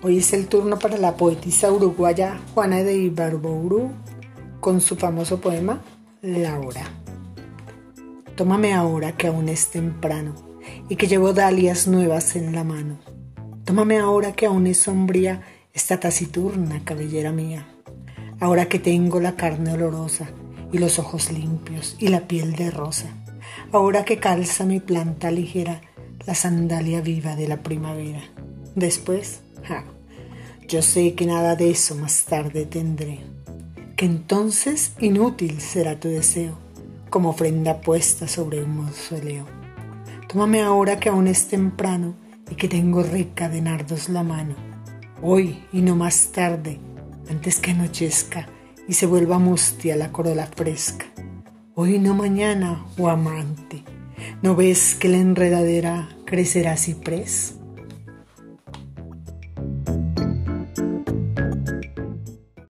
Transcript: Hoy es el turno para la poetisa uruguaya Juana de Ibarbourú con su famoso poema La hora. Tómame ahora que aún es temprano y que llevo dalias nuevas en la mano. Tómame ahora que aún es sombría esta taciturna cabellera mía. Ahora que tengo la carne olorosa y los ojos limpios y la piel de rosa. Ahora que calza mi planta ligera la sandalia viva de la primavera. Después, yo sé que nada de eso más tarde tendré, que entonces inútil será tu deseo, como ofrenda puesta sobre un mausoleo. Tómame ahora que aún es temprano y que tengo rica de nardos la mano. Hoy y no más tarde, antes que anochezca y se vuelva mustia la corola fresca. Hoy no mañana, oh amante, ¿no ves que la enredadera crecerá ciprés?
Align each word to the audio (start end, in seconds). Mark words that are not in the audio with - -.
Hoy 0.00 0.18
es 0.18 0.32
el 0.32 0.46
turno 0.46 0.78
para 0.78 0.96
la 0.96 1.16
poetisa 1.16 1.72
uruguaya 1.72 2.38
Juana 2.54 2.84
de 2.84 2.96
Ibarbourú 2.96 3.90
con 4.60 4.80
su 4.80 4.94
famoso 4.94 5.40
poema 5.40 5.82
La 6.22 6.60
hora. 6.60 6.82
Tómame 8.36 8.74
ahora 8.74 9.16
que 9.16 9.26
aún 9.26 9.48
es 9.48 9.70
temprano 9.70 10.36
y 10.88 10.94
que 10.94 11.08
llevo 11.08 11.32
dalias 11.32 11.88
nuevas 11.88 12.36
en 12.36 12.54
la 12.54 12.62
mano. 12.62 13.00
Tómame 13.64 13.98
ahora 13.98 14.34
que 14.34 14.46
aún 14.46 14.68
es 14.68 14.78
sombría 14.78 15.42
esta 15.72 15.98
taciturna 15.98 16.84
cabellera 16.84 17.32
mía. 17.32 17.66
Ahora 18.38 18.68
que 18.68 18.78
tengo 18.78 19.18
la 19.18 19.34
carne 19.34 19.72
olorosa 19.72 20.30
y 20.72 20.78
los 20.78 21.00
ojos 21.00 21.32
limpios 21.32 21.96
y 21.98 22.06
la 22.06 22.28
piel 22.28 22.54
de 22.54 22.70
rosa. 22.70 23.08
Ahora 23.72 24.04
que 24.04 24.18
calza 24.18 24.64
mi 24.64 24.78
planta 24.78 25.32
ligera 25.32 25.80
la 26.24 26.36
sandalia 26.36 27.00
viva 27.00 27.34
de 27.34 27.48
la 27.48 27.64
primavera. 27.64 28.20
Después, 28.76 29.40
yo 30.68 30.82
sé 30.82 31.14
que 31.14 31.26
nada 31.26 31.56
de 31.56 31.70
eso 31.70 31.94
más 31.94 32.24
tarde 32.24 32.66
tendré, 32.66 33.20
que 33.96 34.04
entonces 34.04 34.92
inútil 35.00 35.60
será 35.60 35.98
tu 35.98 36.08
deseo, 36.08 36.58
como 37.10 37.30
ofrenda 37.30 37.80
puesta 37.80 38.28
sobre 38.28 38.62
un 38.62 38.76
mausoleo. 38.76 39.46
Tómame 40.28 40.60
ahora 40.60 41.00
que 41.00 41.08
aún 41.08 41.26
es 41.26 41.48
temprano 41.48 42.14
y 42.50 42.54
que 42.54 42.68
tengo 42.68 43.02
rica 43.02 43.48
de 43.48 43.62
nardos 43.62 44.08
la 44.08 44.22
mano. 44.22 44.54
Hoy 45.22 45.64
y 45.72 45.80
no 45.80 45.96
más 45.96 46.32
tarde, 46.32 46.78
antes 47.30 47.58
que 47.60 47.70
anochezca 47.70 48.46
y 48.86 48.92
se 48.92 49.06
vuelva 49.06 49.38
mustia 49.38 49.96
la 49.96 50.12
corola 50.12 50.46
fresca. 50.46 51.06
Hoy 51.74 51.98
no 51.98 52.14
mañana, 52.14 52.84
oh 52.98 53.08
amante, 53.08 53.84
¿no 54.42 54.54
ves 54.54 54.94
que 54.94 55.08
la 55.08 55.16
enredadera 55.18 56.08
crecerá 56.24 56.76
ciprés? 56.76 57.57